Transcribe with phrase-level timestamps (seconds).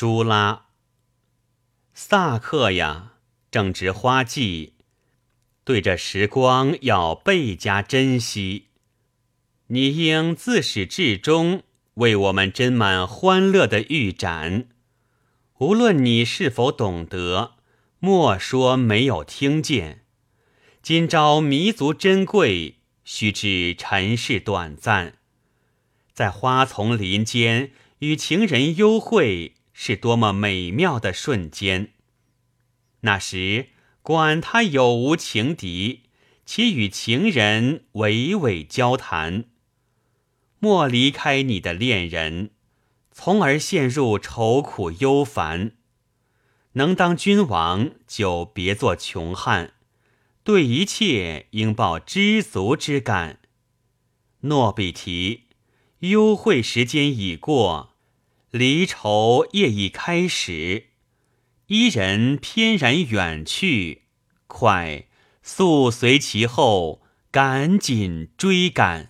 [0.00, 0.68] 朱拉，
[1.92, 3.16] 萨克呀，
[3.50, 4.72] 正值花季，
[5.62, 8.68] 对着时光要倍加珍惜。
[9.66, 11.64] 你应自始至终
[11.96, 14.70] 为我们斟满欢乐的玉盏，
[15.58, 17.56] 无论你是否懂得，
[17.98, 20.06] 莫说没有听见。
[20.80, 25.18] 今朝弥足珍贵，须知尘世短暂，
[26.14, 29.56] 在花丛林间与情人幽会。
[29.82, 31.94] 是多么美妙的瞬间！
[33.00, 33.70] 那时，
[34.02, 36.02] 管他有无情敌，
[36.44, 39.46] 且与情人娓娓交谈。
[40.58, 42.50] 莫离开你的恋人，
[43.10, 45.72] 从而陷入愁苦忧烦。
[46.72, 49.72] 能当君王，就别做穷汉，
[50.44, 53.38] 对一切应抱知足之感。
[54.40, 55.44] 诺比提，
[56.00, 57.89] 幽会时间已过。
[58.50, 60.86] 离愁夜已开始，
[61.68, 64.02] 伊人翩然远去，
[64.48, 65.06] 快
[65.40, 69.09] 速随其后，赶紧追赶。